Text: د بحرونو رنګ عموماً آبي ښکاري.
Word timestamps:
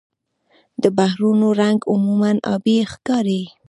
د 0.83 0.83
بحرونو 0.97 1.47
رنګ 1.61 1.79
عموماً 1.93 2.31
آبي 2.53 2.75
ښکاري. 2.91 3.41